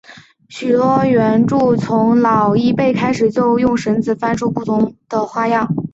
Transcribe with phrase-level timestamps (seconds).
[0.49, 5.75] 许多原住民群体从老一辈开始就会用绳子翻转出不同的花样。